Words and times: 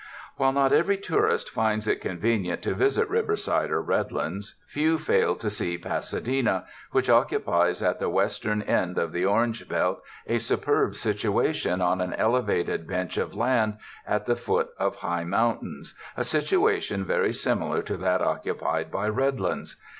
While 0.37 0.51
not 0.53 0.73
every 0.73 0.97
tourist 0.97 1.51
finds 1.51 1.87
it 1.87 2.01
convenient 2.01 2.63
to 2.63 2.73
visit 2.73 3.07
Riverside 3.07 3.69
or 3.69 3.83
Redlands, 3.83 4.59
few 4.65 4.97
fail 4.97 5.35
to 5.35 5.47
see 5.47 5.77
Pasa 5.77 6.19
dena, 6.19 6.65
which 6.91 7.07
occupies 7.07 7.83
at 7.83 7.99
the 7.99 8.09
western 8.09 8.63
end 8.63 8.97
of 8.97 9.11
the 9.11 9.25
or 9.25 9.43
ange 9.43 9.69
belt 9.69 10.01
a 10.25 10.39
superb 10.39 10.95
situation 10.95 11.81
on 11.81 12.01
an 12.01 12.15
elevated 12.15 12.87
bench 12.87 13.15
of 13.17 13.35
land 13.35 13.77
at 14.07 14.25
the 14.25 14.35
foot 14.35 14.69
of 14.79 14.95
high 14.95 15.23
mountains, 15.23 15.93
a 16.17 16.23
situation 16.23 17.05
very 17.05 17.31
similar 17.31 17.83
to 17.83 17.95
that 17.97 18.23
occupied 18.23 18.89
by 18.91 19.07
Redlands. 19.07 19.75